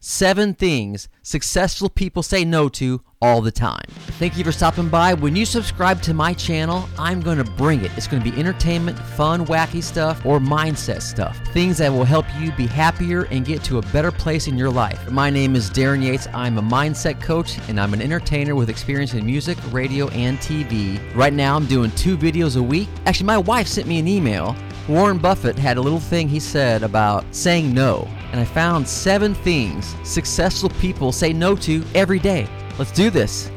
seven 0.00 0.54
things 0.54 1.08
successful 1.22 1.88
people 1.88 2.22
say 2.22 2.44
no 2.44 2.68
to 2.68 3.02
all 3.22 3.42
the 3.42 3.50
time. 3.50 3.84
Thank 4.18 4.38
you 4.38 4.44
for 4.44 4.52
stopping 4.52 4.88
by. 4.88 5.12
When 5.12 5.36
you 5.36 5.44
subscribe 5.44 6.00
to 6.02 6.14
my 6.14 6.32
channel, 6.32 6.88
I'm 6.98 7.20
going 7.20 7.36
to 7.36 7.44
bring 7.44 7.84
it. 7.84 7.90
It's 7.96 8.06
going 8.06 8.22
to 8.22 8.30
be 8.30 8.36
entertainment, 8.38 8.98
fun, 8.98 9.44
wacky 9.46 9.82
stuff, 9.82 10.24
or 10.24 10.38
mindset 10.40 11.02
stuff. 11.02 11.38
Things 11.52 11.76
that 11.78 11.92
will 11.92 12.04
help 12.04 12.24
you 12.38 12.50
be 12.52 12.66
happier 12.66 13.24
and 13.24 13.44
get 13.44 13.62
to 13.64 13.76
a 13.78 13.82
better 13.92 14.10
place 14.10 14.48
in 14.48 14.56
your 14.56 14.70
life. 14.70 15.10
My 15.10 15.28
name 15.28 15.54
is 15.54 15.70
Darren 15.70 16.02
Yates. 16.02 16.28
I'm 16.32 16.56
a 16.56 16.62
mindset 16.62 17.20
coach 17.20 17.58
and 17.68 17.78
I'm 17.78 17.92
an 17.92 18.00
entertainer 18.00 18.54
with 18.54 18.70
experience 18.70 19.12
in 19.12 19.26
music, 19.26 19.58
radio, 19.70 20.08
and 20.08 20.38
TV. 20.38 20.98
Right 21.14 21.34
now, 21.34 21.56
I'm 21.56 21.66
doing 21.66 21.90
two 21.92 22.16
videos 22.16 22.58
a 22.58 22.62
week. 22.62 22.88
Actually, 23.04 23.26
my 23.26 23.38
wife 23.38 23.68
sent 23.68 23.86
me 23.86 23.98
an 23.98 24.08
email. 24.08 24.56
Warren 24.90 25.18
Buffett 25.18 25.56
had 25.56 25.76
a 25.76 25.80
little 25.80 26.00
thing 26.00 26.28
he 26.28 26.40
said 26.40 26.82
about 26.82 27.24
saying 27.30 27.72
no, 27.72 28.08
and 28.32 28.40
I 28.40 28.44
found 28.44 28.88
seven 28.88 29.34
things 29.34 29.94
successful 30.02 30.68
people 30.68 31.12
say 31.12 31.32
no 31.32 31.54
to 31.54 31.84
every 31.94 32.18
day. 32.18 32.48
Let's 32.76 32.90
do 32.90 33.08
this. 33.08 33.52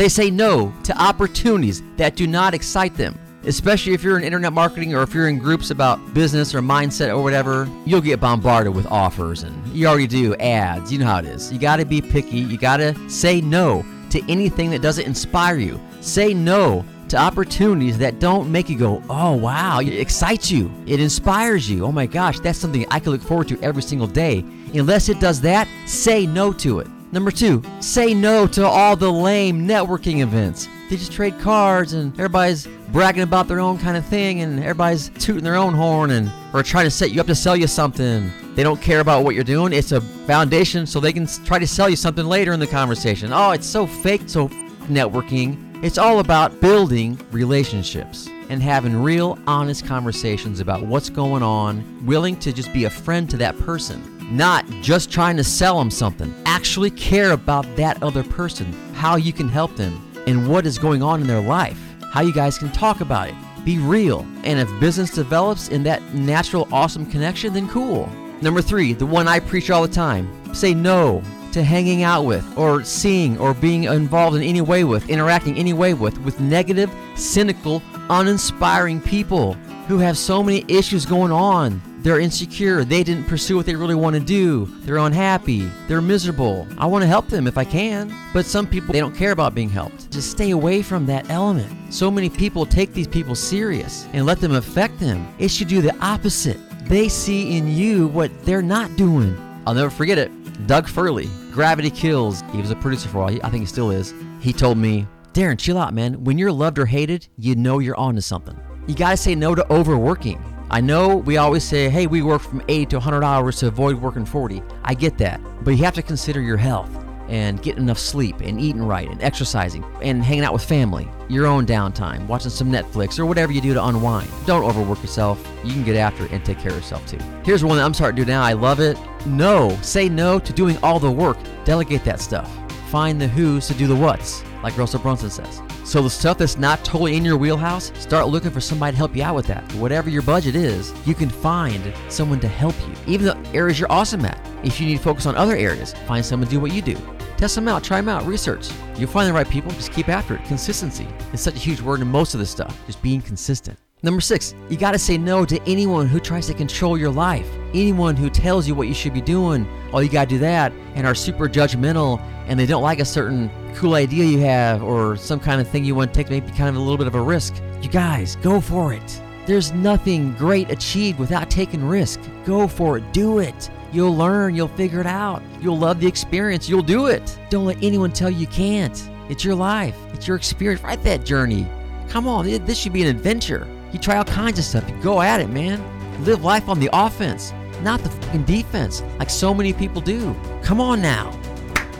They 0.00 0.08
say 0.08 0.30
no 0.30 0.72
to 0.84 0.98
opportunities 0.98 1.82
that 1.98 2.16
do 2.16 2.26
not 2.26 2.54
excite 2.54 2.96
them. 2.96 3.20
Especially 3.44 3.92
if 3.92 4.02
you're 4.02 4.16
in 4.16 4.24
internet 4.24 4.54
marketing 4.54 4.94
or 4.94 5.02
if 5.02 5.12
you're 5.12 5.28
in 5.28 5.38
groups 5.38 5.70
about 5.70 6.14
business 6.14 6.54
or 6.54 6.62
mindset 6.62 7.14
or 7.14 7.22
whatever, 7.22 7.68
you'll 7.84 8.00
get 8.00 8.18
bombarded 8.18 8.74
with 8.74 8.86
offers 8.86 9.42
and 9.42 9.66
you 9.66 9.86
already 9.86 10.06
do 10.06 10.34
ads. 10.36 10.90
You 10.90 11.00
know 11.00 11.04
how 11.04 11.18
it 11.18 11.26
is. 11.26 11.52
You 11.52 11.58
got 11.58 11.76
to 11.76 11.84
be 11.84 12.00
picky. 12.00 12.38
You 12.38 12.56
got 12.56 12.78
to 12.78 13.10
say 13.10 13.42
no 13.42 13.84
to 14.08 14.22
anything 14.26 14.70
that 14.70 14.80
doesn't 14.80 15.04
inspire 15.04 15.58
you. 15.58 15.78
Say 16.00 16.32
no 16.32 16.82
to 17.10 17.18
opportunities 17.18 17.98
that 17.98 18.20
don't 18.20 18.50
make 18.50 18.70
you 18.70 18.78
go, 18.78 19.02
oh 19.10 19.36
wow, 19.36 19.80
it 19.80 19.88
excites 19.88 20.50
you, 20.50 20.72
it 20.86 20.98
inspires 20.98 21.68
you. 21.68 21.84
Oh 21.84 21.92
my 21.92 22.06
gosh, 22.06 22.40
that's 22.40 22.58
something 22.58 22.86
I 22.90 23.00
can 23.00 23.12
look 23.12 23.20
forward 23.20 23.48
to 23.48 23.60
every 23.60 23.82
single 23.82 24.06
day. 24.06 24.46
Unless 24.72 25.10
it 25.10 25.20
does 25.20 25.42
that, 25.42 25.68
say 25.86 26.24
no 26.24 26.54
to 26.54 26.78
it. 26.78 26.86
Number 27.12 27.32
two, 27.32 27.60
say 27.80 28.14
no 28.14 28.46
to 28.48 28.64
all 28.64 28.94
the 28.94 29.10
lame 29.10 29.66
networking 29.66 30.20
events. 30.20 30.68
They 30.88 30.96
just 30.96 31.10
trade 31.10 31.40
cards 31.40 31.92
and 31.92 32.12
everybody's 32.14 32.68
bragging 32.92 33.24
about 33.24 33.48
their 33.48 33.58
own 33.58 33.78
kind 33.78 33.96
of 33.96 34.06
thing 34.06 34.42
and 34.42 34.60
everybody's 34.60 35.08
tooting 35.18 35.42
their 35.42 35.56
own 35.56 35.74
horn 35.74 36.12
and 36.12 36.30
or 36.54 36.62
trying 36.62 36.84
to 36.84 36.90
set 36.90 37.10
you 37.10 37.20
up 37.20 37.26
to 37.26 37.34
sell 37.34 37.56
you 37.56 37.66
something. 37.66 38.30
They 38.54 38.62
don't 38.62 38.80
care 38.80 39.00
about 39.00 39.24
what 39.24 39.34
you're 39.34 39.42
doing. 39.42 39.72
It's 39.72 39.90
a 39.90 40.00
foundation 40.00 40.86
so 40.86 41.00
they 41.00 41.12
can 41.12 41.26
try 41.44 41.58
to 41.58 41.66
sell 41.66 41.90
you 41.90 41.96
something 41.96 42.26
later 42.26 42.52
in 42.52 42.60
the 42.60 42.66
conversation. 42.66 43.32
Oh, 43.32 43.50
it's 43.50 43.66
so 43.66 43.88
fake, 43.88 44.22
so 44.26 44.48
networking. 44.86 45.82
It's 45.82 45.98
all 45.98 46.20
about 46.20 46.60
building 46.60 47.18
relationships 47.32 48.28
and 48.48 48.62
having 48.62 48.94
real 48.94 49.36
honest 49.48 49.84
conversations 49.84 50.60
about 50.60 50.82
what's 50.82 51.10
going 51.10 51.42
on, 51.42 52.06
willing 52.06 52.38
to 52.40 52.52
just 52.52 52.72
be 52.72 52.84
a 52.84 52.90
friend 52.90 53.28
to 53.30 53.36
that 53.38 53.58
person 53.58 54.20
not 54.30 54.64
just 54.80 55.10
trying 55.10 55.36
to 55.36 55.44
sell 55.44 55.78
them 55.78 55.90
something. 55.90 56.32
Actually 56.50 56.90
care 56.90 57.30
about 57.30 57.64
that 57.76 58.02
other 58.02 58.24
person, 58.24 58.72
how 58.92 59.14
you 59.14 59.32
can 59.32 59.48
help 59.48 59.76
them, 59.76 60.04
and 60.26 60.48
what 60.50 60.66
is 60.66 60.78
going 60.78 61.00
on 61.00 61.20
in 61.20 61.28
their 61.28 61.40
life, 61.40 61.78
how 62.12 62.22
you 62.22 62.34
guys 62.34 62.58
can 62.58 62.72
talk 62.72 63.00
about 63.00 63.28
it. 63.28 63.34
Be 63.64 63.78
real. 63.78 64.26
And 64.42 64.58
if 64.58 64.68
business 64.80 65.12
develops 65.12 65.68
in 65.68 65.84
that 65.84 66.02
natural, 66.12 66.66
awesome 66.72 67.06
connection, 67.06 67.52
then 67.52 67.68
cool. 67.68 68.10
Number 68.42 68.60
three, 68.60 68.94
the 68.94 69.06
one 69.06 69.28
I 69.28 69.38
preach 69.38 69.70
all 69.70 69.82
the 69.82 69.94
time 69.94 70.28
say 70.52 70.74
no 70.74 71.22
to 71.52 71.62
hanging 71.62 72.02
out 72.02 72.24
with, 72.24 72.44
or 72.58 72.82
seeing, 72.82 73.38
or 73.38 73.54
being 73.54 73.84
involved 73.84 74.36
in 74.36 74.42
any 74.42 74.60
way 74.60 74.82
with, 74.82 75.08
interacting 75.08 75.56
any 75.56 75.72
way 75.72 75.94
with, 75.94 76.18
with 76.22 76.40
negative, 76.40 76.92
cynical, 77.14 77.80
uninspiring 78.10 79.00
people 79.00 79.52
who 79.86 79.98
have 79.98 80.18
so 80.18 80.42
many 80.42 80.64
issues 80.66 81.06
going 81.06 81.30
on 81.30 81.80
they're 82.02 82.20
insecure. 82.20 82.84
They 82.84 83.02
didn't 83.02 83.26
pursue 83.26 83.56
what 83.56 83.66
they 83.66 83.74
really 83.74 83.94
want 83.94 84.14
to 84.14 84.20
do. 84.20 84.66
They're 84.80 84.96
unhappy. 84.96 85.70
They're 85.86 86.00
miserable. 86.00 86.66
I 86.78 86.86
want 86.86 87.02
to 87.02 87.08
help 87.08 87.28
them 87.28 87.46
if 87.46 87.58
I 87.58 87.64
can. 87.64 88.14
But 88.32 88.46
some 88.46 88.66
people, 88.66 88.92
they 88.92 89.00
don't 89.00 89.14
care 89.14 89.32
about 89.32 89.54
being 89.54 89.68
helped. 89.68 90.10
Just 90.10 90.30
stay 90.30 90.50
away 90.50 90.80
from 90.80 91.04
that 91.06 91.28
element. 91.28 91.92
So 91.92 92.10
many 92.10 92.30
people 92.30 92.64
take 92.64 92.94
these 92.94 93.08
people 93.08 93.34
serious 93.34 94.06
and 94.12 94.24
let 94.24 94.40
them 94.40 94.52
affect 94.52 94.98
them. 94.98 95.26
It 95.38 95.50
should 95.50 95.68
do 95.68 95.82
the 95.82 95.94
opposite. 95.98 96.58
They 96.86 97.08
see 97.08 97.56
in 97.56 97.68
you 97.68 98.08
what 98.08 98.30
they're 98.44 98.62
not 98.62 98.96
doing. 98.96 99.36
I'll 99.66 99.74
never 99.74 99.90
forget 99.90 100.18
it. 100.18 100.30
Doug 100.66 100.88
Firley, 100.88 101.28
Gravity 101.52 101.90
Kills. 101.90 102.42
He 102.52 102.60
was 102.60 102.70
a 102.70 102.76
producer 102.76 103.08
for 103.08 103.18
a 103.18 103.20
while. 103.22 103.38
I 103.44 103.50
think 103.50 103.62
he 103.62 103.66
still 103.66 103.90
is. 103.90 104.14
He 104.40 104.52
told 104.52 104.78
me, 104.78 105.06
Darren, 105.32 105.58
chill 105.58 105.78
out, 105.78 105.94
man. 105.94 106.24
When 106.24 106.38
you're 106.38 106.50
loved 106.50 106.78
or 106.78 106.86
hated, 106.86 107.28
you 107.38 107.54
know 107.54 107.78
you're 107.78 107.96
onto 107.96 108.20
something. 108.20 108.58
You 108.86 108.94
gotta 108.94 109.16
say 109.16 109.34
no 109.34 109.54
to 109.54 109.72
overworking. 109.72 110.42
I 110.72 110.80
know 110.80 111.16
we 111.16 111.36
always 111.36 111.64
say, 111.64 111.88
hey, 111.88 112.06
we 112.06 112.22
work 112.22 112.42
from 112.42 112.62
80 112.68 112.86
to 112.86 112.96
100 112.96 113.24
hours 113.24 113.56
to 113.56 113.66
avoid 113.66 113.96
working 113.96 114.24
40. 114.24 114.62
I 114.84 114.94
get 114.94 115.18
that. 115.18 115.40
But 115.64 115.72
you 115.72 115.78
have 115.78 115.94
to 115.94 116.02
consider 116.02 116.40
your 116.40 116.56
health 116.56 116.88
and 117.28 117.60
getting 117.60 117.82
enough 117.82 117.98
sleep 117.98 118.40
and 118.40 118.60
eating 118.60 118.84
right 118.84 119.08
and 119.08 119.20
exercising 119.20 119.84
and 120.00 120.22
hanging 120.22 120.44
out 120.44 120.52
with 120.52 120.62
family, 120.62 121.08
your 121.28 121.46
own 121.46 121.66
downtime, 121.66 122.24
watching 122.28 122.52
some 122.52 122.70
Netflix 122.70 123.18
or 123.18 123.26
whatever 123.26 123.50
you 123.50 123.60
do 123.60 123.74
to 123.74 123.84
unwind. 123.84 124.30
Don't 124.46 124.62
overwork 124.62 125.00
yourself. 125.02 125.44
You 125.64 125.72
can 125.72 125.82
get 125.82 125.96
after 125.96 126.24
it 126.26 126.30
and 126.30 126.44
take 126.44 126.58
care 126.58 126.70
of 126.70 126.76
yourself 126.76 127.04
too. 127.04 127.18
Here's 127.44 127.64
one 127.64 127.76
that 127.76 127.84
I'm 127.84 127.94
starting 127.94 128.16
to 128.16 128.24
do 128.24 128.30
now. 128.30 128.42
I 128.42 128.52
love 128.52 128.78
it. 128.78 128.96
No. 129.26 129.76
Say 129.82 130.08
no 130.08 130.38
to 130.38 130.52
doing 130.52 130.78
all 130.84 131.00
the 131.00 131.10
work. 131.10 131.38
Delegate 131.64 132.04
that 132.04 132.20
stuff. 132.20 132.48
Find 132.90 133.20
the 133.20 133.26
who's 133.26 133.66
to 133.66 133.74
do 133.74 133.88
the 133.88 133.96
what's, 133.96 134.44
like 134.62 134.78
Russell 134.78 135.00
Brunson 135.00 135.30
says. 135.30 135.62
So 135.90 136.00
the 136.00 136.08
stuff 136.08 136.38
that's 136.38 136.56
not 136.56 136.84
totally 136.84 137.16
in 137.16 137.24
your 137.24 137.36
wheelhouse, 137.36 137.90
start 138.00 138.28
looking 138.28 138.52
for 138.52 138.60
somebody 138.60 138.92
to 138.92 138.96
help 138.96 139.16
you 139.16 139.24
out 139.24 139.34
with 139.34 139.48
that. 139.48 139.64
Whatever 139.72 140.08
your 140.08 140.22
budget 140.22 140.54
is, 140.54 140.94
you 141.04 141.16
can 141.16 141.28
find 141.28 141.92
someone 142.08 142.38
to 142.38 142.46
help 142.46 142.76
you. 142.86 142.94
Even 143.12 143.26
the 143.26 143.36
areas 143.52 143.80
you're 143.80 143.90
awesome 143.90 144.24
at. 144.24 144.40
If 144.62 144.80
you 144.80 144.86
need 144.86 144.98
to 144.98 145.02
focus 145.02 145.26
on 145.26 145.34
other 145.34 145.56
areas, 145.56 145.92
find 146.06 146.24
someone 146.24 146.46
to 146.46 146.54
do 146.54 146.60
what 146.60 146.70
you 146.70 146.80
do. 146.80 146.96
Test 147.36 147.56
them 147.56 147.66
out, 147.66 147.82
try 147.82 147.96
them 147.96 148.08
out, 148.08 148.24
research. 148.24 148.68
You'll 148.98 149.10
find 149.10 149.28
the 149.28 149.32
right 149.32 149.50
people, 149.50 149.72
just 149.72 149.90
keep 149.90 150.08
after 150.08 150.36
it. 150.36 150.44
Consistency 150.44 151.08
is 151.32 151.40
such 151.40 151.56
a 151.56 151.58
huge 151.58 151.80
word 151.80 152.00
in 152.02 152.06
most 152.06 152.34
of 152.34 152.38
this 152.38 152.52
stuff, 152.52 152.80
just 152.86 153.02
being 153.02 153.20
consistent. 153.20 153.76
Number 154.04 154.20
six, 154.20 154.54
you 154.68 154.76
gotta 154.76 154.98
say 154.98 155.18
no 155.18 155.44
to 155.44 155.60
anyone 155.66 156.06
who 156.06 156.20
tries 156.20 156.46
to 156.46 156.54
control 156.54 156.96
your 156.96 157.10
life. 157.10 157.50
Anyone 157.74 158.14
who 158.14 158.30
tells 158.30 158.68
you 158.68 158.76
what 158.76 158.86
you 158.86 158.94
should 158.94 159.12
be 159.12 159.20
doing, 159.20 159.66
oh, 159.92 159.98
you 159.98 160.08
gotta 160.08 160.30
do 160.30 160.38
that, 160.38 160.72
and 160.94 161.04
are 161.04 161.16
super 161.16 161.48
judgmental, 161.48 162.20
and 162.46 162.60
they 162.60 162.66
don't 162.66 162.82
like 162.82 163.00
a 163.00 163.04
certain 163.04 163.50
cool 163.70 163.94
idea 163.94 164.24
you 164.24 164.40
have 164.40 164.82
or 164.82 165.16
some 165.16 165.40
kind 165.40 165.60
of 165.60 165.68
thing 165.68 165.84
you 165.84 165.94
want 165.94 166.12
to 166.12 166.16
take, 166.18 166.30
maybe 166.30 166.50
kind 166.52 166.68
of 166.68 166.76
a 166.76 166.80
little 166.80 166.98
bit 166.98 167.06
of 167.06 167.14
a 167.14 167.20
risk, 167.20 167.54
you 167.82 167.88
guys, 167.88 168.36
go 168.36 168.60
for 168.60 168.92
it. 168.92 169.22
There's 169.46 169.72
nothing 169.72 170.32
great 170.34 170.70
achieved 170.70 171.18
without 171.18 171.50
taking 171.50 171.84
risk. 171.84 172.20
Go 172.44 172.68
for 172.68 172.98
it. 172.98 173.12
Do 173.12 173.38
it. 173.38 173.70
You'll 173.92 174.14
learn. 174.14 174.54
You'll 174.54 174.68
figure 174.68 175.00
it 175.00 175.06
out. 175.06 175.42
You'll 175.60 175.78
love 175.78 175.98
the 175.98 176.06
experience. 176.06 176.68
You'll 176.68 176.82
do 176.82 177.06
it. 177.06 177.38
Don't 177.48 177.64
let 177.64 177.82
anyone 177.82 178.12
tell 178.12 178.30
you 178.30 178.46
can't. 178.46 179.10
It's 179.28 179.44
your 179.44 179.54
life. 179.54 179.96
It's 180.12 180.28
your 180.28 180.36
experience. 180.36 180.82
Write 180.82 181.02
that 181.04 181.24
journey. 181.24 181.66
Come 182.08 182.28
on. 182.28 182.44
This 182.46 182.78
should 182.78 182.92
be 182.92 183.02
an 183.02 183.08
adventure. 183.08 183.66
You 183.92 183.98
try 183.98 184.18
all 184.18 184.24
kinds 184.24 184.58
of 184.58 184.64
stuff. 184.64 184.88
You 184.88 184.96
go 185.02 185.20
at 185.20 185.40
it, 185.40 185.48
man. 185.50 185.82
Live 186.24 186.44
life 186.44 186.68
on 186.68 186.78
the 186.78 186.90
offense, 186.92 187.52
not 187.82 188.00
the 188.02 188.10
fucking 188.10 188.44
defense, 188.44 189.02
like 189.18 189.30
so 189.30 189.54
many 189.54 189.72
people 189.72 190.02
do. 190.02 190.36
Come 190.62 190.80
on 190.80 191.00
now. 191.00 191.39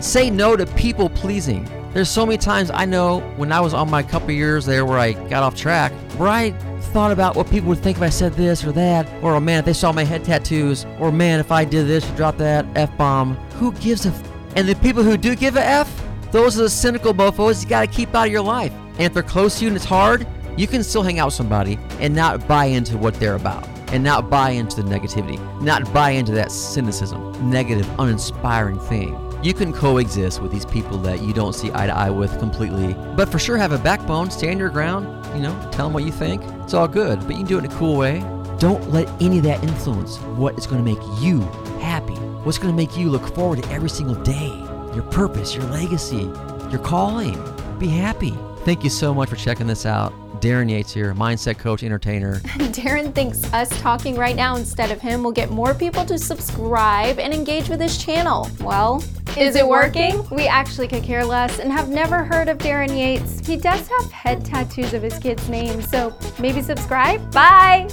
Say 0.00 0.30
no 0.30 0.56
to 0.56 0.64
people 0.66 1.10
pleasing. 1.10 1.68
There's 1.92 2.08
so 2.08 2.24
many 2.24 2.38
times 2.38 2.70
I 2.72 2.86
know 2.86 3.20
when 3.36 3.52
I 3.52 3.60
was 3.60 3.74
on 3.74 3.90
my 3.90 4.02
couple 4.02 4.30
years 4.30 4.64
there 4.64 4.86
where 4.86 4.98
I 4.98 5.12
got 5.28 5.42
off 5.42 5.54
track, 5.54 5.92
where 6.16 6.28
I 6.28 6.52
thought 6.92 7.12
about 7.12 7.36
what 7.36 7.50
people 7.50 7.68
would 7.68 7.80
think 7.80 7.98
if 7.98 8.02
I 8.02 8.08
said 8.08 8.32
this 8.32 8.64
or 8.64 8.72
that, 8.72 9.06
or 9.22 9.34
oh 9.34 9.40
man, 9.40 9.58
if 9.58 9.64
they 9.66 9.72
saw 9.74 9.92
my 9.92 10.04
head 10.04 10.24
tattoos, 10.24 10.86
or 10.98 11.12
man, 11.12 11.38
if 11.38 11.52
I 11.52 11.66
did 11.66 11.86
this 11.86 12.08
or 12.10 12.16
dropped 12.16 12.38
that 12.38 12.64
F 12.76 12.96
bomb. 12.96 13.34
Who 13.58 13.72
gives 13.72 14.06
a 14.06 14.08
f? 14.08 14.22
And 14.56 14.66
the 14.66 14.74
people 14.76 15.02
who 15.02 15.18
do 15.18 15.36
give 15.36 15.56
a 15.56 15.64
F, 15.64 16.02
those 16.32 16.58
are 16.58 16.62
the 16.62 16.70
cynical 16.70 17.12
mofos 17.12 17.62
you 17.62 17.68
gotta 17.68 17.86
keep 17.86 18.14
out 18.14 18.26
of 18.26 18.32
your 18.32 18.40
life. 18.40 18.72
And 18.92 19.02
if 19.02 19.12
they're 19.12 19.22
close 19.22 19.58
to 19.58 19.64
you 19.64 19.68
and 19.68 19.76
it's 19.76 19.84
hard, 19.84 20.26
you 20.56 20.66
can 20.66 20.82
still 20.82 21.02
hang 21.02 21.18
out 21.18 21.26
with 21.26 21.34
somebody 21.34 21.78
and 21.98 22.14
not 22.14 22.48
buy 22.48 22.66
into 22.66 22.96
what 22.96 23.14
they're 23.14 23.34
about 23.34 23.68
and 23.92 24.02
not 24.02 24.30
buy 24.30 24.50
into 24.50 24.82
the 24.82 24.88
negativity, 24.88 25.38
not 25.60 25.92
buy 25.92 26.10
into 26.10 26.32
that 26.32 26.50
cynicism, 26.52 27.50
negative, 27.50 27.88
uninspiring 27.98 28.78
thing. 28.80 29.29
You 29.42 29.54
can 29.54 29.72
coexist 29.72 30.42
with 30.42 30.52
these 30.52 30.66
people 30.66 30.98
that 30.98 31.22
you 31.22 31.32
don't 31.32 31.54
see 31.54 31.70
eye 31.72 31.86
to 31.86 31.96
eye 31.96 32.10
with 32.10 32.38
completely, 32.38 32.92
but 33.16 33.30
for 33.30 33.38
sure 33.38 33.56
have 33.56 33.72
a 33.72 33.78
backbone, 33.78 34.30
stand 34.30 34.58
your 34.58 34.68
ground, 34.68 35.06
you 35.34 35.40
know, 35.40 35.58
tell 35.72 35.86
them 35.86 35.94
what 35.94 36.04
you 36.04 36.12
think. 36.12 36.42
It's 36.62 36.74
all 36.74 36.86
good, 36.86 37.20
but 37.20 37.30
you 37.30 37.36
can 37.38 37.46
do 37.46 37.56
it 37.56 37.64
in 37.64 37.70
a 37.70 37.74
cool 37.76 37.96
way. 37.96 38.18
Don't 38.58 38.90
let 38.90 39.08
any 39.22 39.38
of 39.38 39.44
that 39.44 39.64
influence 39.64 40.18
what 40.36 40.58
is 40.58 40.66
going 40.66 40.84
to 40.84 40.94
make 40.94 41.02
you 41.22 41.40
happy, 41.80 42.16
what's 42.44 42.58
going 42.58 42.70
to 42.70 42.76
make 42.76 42.98
you 42.98 43.08
look 43.08 43.34
forward 43.34 43.62
to 43.62 43.70
every 43.70 43.88
single 43.88 44.14
day, 44.16 44.50
your 44.94 45.04
purpose, 45.04 45.54
your 45.54 45.64
legacy, 45.64 46.30
your 46.70 46.80
calling. 46.80 47.42
Be 47.78 47.88
happy. 47.88 48.34
Thank 48.66 48.84
you 48.84 48.90
so 48.90 49.14
much 49.14 49.30
for 49.30 49.36
checking 49.36 49.66
this 49.66 49.86
out 49.86 50.12
Darren 50.40 50.70
Yates 50.70 50.92
here, 50.92 51.14
mindset 51.14 51.58
coach, 51.58 51.82
entertainer. 51.82 52.40
Darren 52.72 53.14
thinks 53.14 53.50
us 53.52 53.68
talking 53.80 54.16
right 54.16 54.34
now 54.34 54.56
instead 54.56 54.90
of 54.90 55.00
him 55.00 55.22
will 55.22 55.32
get 55.32 55.50
more 55.50 55.74
people 55.74 56.04
to 56.06 56.18
subscribe 56.18 57.18
and 57.18 57.34
engage 57.34 57.68
with 57.68 57.80
his 57.80 57.98
channel. 57.98 58.48
Well, 58.60 59.04
is 59.36 59.56
it 59.56 59.66
working? 59.66 60.26
We 60.30 60.46
actually 60.46 60.88
could 60.88 61.02
care 61.02 61.24
less 61.24 61.58
and 61.58 61.72
have 61.72 61.88
never 61.88 62.24
heard 62.24 62.48
of 62.48 62.58
Darren 62.58 62.96
Yates. 62.96 63.46
He 63.46 63.56
does 63.56 63.86
have 63.88 64.12
head 64.12 64.44
tattoos 64.44 64.92
of 64.94 65.02
his 65.02 65.18
kids' 65.18 65.48
names, 65.48 65.88
so 65.88 66.14
maybe 66.38 66.62
subscribe. 66.62 67.32
Bye! 67.32 67.88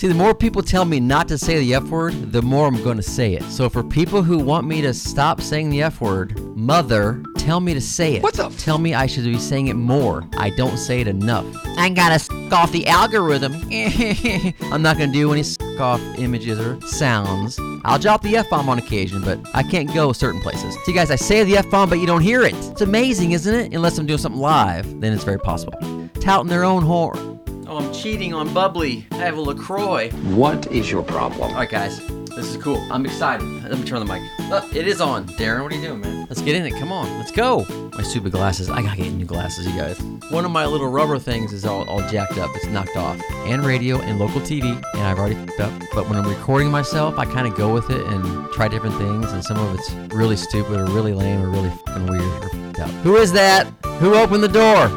See, 0.00 0.08
the 0.08 0.14
more 0.14 0.34
people 0.34 0.62
tell 0.62 0.86
me 0.86 0.98
not 0.98 1.28
to 1.28 1.36
say 1.36 1.58
the 1.58 1.74
F 1.74 1.82
word, 1.90 2.32
the 2.32 2.40
more 2.40 2.66
I'm 2.66 2.82
going 2.82 2.96
to 2.96 3.02
say 3.02 3.34
it. 3.34 3.42
So 3.50 3.68
for 3.68 3.84
people 3.84 4.22
who 4.22 4.38
want 4.38 4.66
me 4.66 4.80
to 4.80 4.94
stop 4.94 5.42
saying 5.42 5.68
the 5.68 5.82
F 5.82 6.00
word, 6.00 6.40
mother, 6.56 7.22
tell 7.36 7.60
me 7.60 7.74
to 7.74 7.82
say 7.82 8.14
it. 8.14 8.22
What 8.22 8.32
the 8.32 8.46
f- 8.46 8.56
Tell 8.56 8.78
me 8.78 8.94
I 8.94 9.04
should 9.04 9.24
be 9.24 9.38
saying 9.38 9.66
it 9.66 9.74
more. 9.74 10.26
I 10.38 10.48
don't 10.56 10.78
say 10.78 11.02
it 11.02 11.06
enough. 11.06 11.44
I 11.76 11.90
gotta 11.90 12.14
s 12.14 12.30
off 12.50 12.72
the 12.72 12.86
algorithm. 12.86 13.52
I'm 14.72 14.80
not 14.80 14.96
gonna 14.96 15.12
do 15.12 15.32
any 15.32 15.40
s 15.40 15.58
off 15.78 16.00
images 16.16 16.58
or 16.58 16.80
sounds. 16.86 17.60
I'll 17.84 17.98
drop 17.98 18.22
the 18.22 18.38
F 18.38 18.48
bomb 18.48 18.70
on 18.70 18.78
occasion, 18.78 19.20
but 19.22 19.38
I 19.52 19.62
can't 19.62 19.92
go 19.92 20.14
certain 20.14 20.40
places. 20.40 20.78
See, 20.86 20.94
guys, 20.94 21.10
I 21.10 21.16
say 21.16 21.44
the 21.44 21.58
F 21.58 21.68
bomb, 21.68 21.90
but 21.90 21.98
you 21.98 22.06
don't 22.06 22.22
hear 22.22 22.40
it. 22.40 22.54
It's 22.54 22.80
amazing, 22.80 23.32
isn't 23.32 23.54
it? 23.54 23.74
Unless 23.74 23.98
I'm 23.98 24.06
doing 24.06 24.18
something 24.18 24.40
live, 24.40 24.98
then 25.02 25.12
it's 25.12 25.24
very 25.24 25.38
possible. 25.38 25.78
Touting 26.22 26.48
their 26.48 26.64
own 26.64 26.84
horn. 26.84 27.29
Oh, 27.72 27.78
I'm 27.78 27.92
cheating 27.92 28.34
on 28.34 28.52
bubbly. 28.52 29.06
I 29.12 29.18
have 29.18 29.36
a 29.36 29.40
LaCroix. 29.40 30.10
What 30.34 30.66
is 30.72 30.90
your 30.90 31.04
problem? 31.04 31.50
All 31.50 31.54
right, 31.54 31.70
guys, 31.70 32.04
this 32.34 32.48
is 32.48 32.56
cool. 32.56 32.84
I'm 32.90 33.06
excited. 33.06 33.46
Let 33.62 33.78
me 33.78 33.84
turn 33.84 34.04
the 34.04 34.12
mic. 34.12 34.20
Oh, 34.50 34.68
it 34.74 34.88
is 34.88 35.00
on. 35.00 35.28
Darren, 35.28 35.62
what 35.62 35.70
are 35.70 35.76
you 35.76 35.82
doing, 35.86 36.00
man? 36.00 36.26
Let's 36.28 36.42
get 36.42 36.56
in 36.56 36.66
it. 36.66 36.72
Come 36.80 36.90
on, 36.90 37.06
let's 37.18 37.30
go. 37.30 37.64
My 37.96 38.02
stupid 38.02 38.32
glasses. 38.32 38.68
I 38.68 38.82
gotta 38.82 39.00
get 39.00 39.12
new 39.12 39.24
glasses, 39.24 39.68
you 39.68 39.72
guys. 39.74 40.00
One 40.32 40.44
of 40.44 40.50
my 40.50 40.66
little 40.66 40.88
rubber 40.88 41.16
things 41.20 41.52
is 41.52 41.64
all, 41.64 41.88
all 41.88 42.00
jacked 42.08 42.38
up. 42.38 42.50
It's 42.56 42.66
knocked 42.66 42.96
off. 42.96 43.22
And 43.46 43.64
radio 43.64 44.00
and 44.00 44.18
local 44.18 44.40
TV, 44.40 44.64
and 44.94 45.02
I've 45.02 45.20
already 45.20 45.36
f***ed 45.36 45.60
up. 45.60 45.82
But 45.94 46.08
when 46.08 46.18
I'm 46.18 46.26
recording 46.28 46.72
myself, 46.72 47.20
I 47.20 47.24
kind 47.24 47.46
of 47.46 47.54
go 47.54 47.72
with 47.72 47.88
it 47.88 48.04
and 48.04 48.50
try 48.52 48.66
different 48.66 48.96
things, 48.96 49.30
and 49.30 49.44
some 49.44 49.58
of 49.58 49.78
it's 49.78 49.92
really 50.12 50.36
stupid 50.36 50.72
or 50.72 50.86
really 50.86 51.14
lame 51.14 51.40
or 51.40 51.50
really 51.50 51.70
fucking 51.86 52.06
weird 52.06 52.20
or 52.20 52.46
f***ed 52.46 52.80
up. 52.80 52.90
Who 53.04 53.14
is 53.14 53.30
that? 53.30 53.68
Who 54.00 54.16
opened 54.16 54.42
the 54.42 54.48
door? 54.48 54.88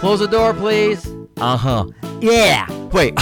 Close 0.00 0.18
the 0.18 0.26
door, 0.26 0.52
please. 0.54 1.08
Uh 1.36 1.56
huh. 1.56 1.86
Yeah. 2.20 2.70
Wait. 2.92 3.14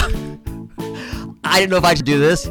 I 1.43 1.59
didn't 1.59 1.69
know 1.69 1.77
if 1.77 1.83
I 1.85 1.93
should 1.93 2.05
do 2.05 2.19
this 2.19 2.47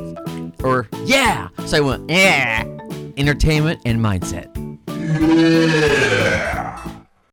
or 0.63 0.89
yeah. 1.05 1.49
So 1.67 1.77
I 1.77 1.81
went, 1.81 2.11
yeah. 2.11 2.65
Entertainment 3.17 3.81
and 3.85 4.01
mindset. 4.01 4.51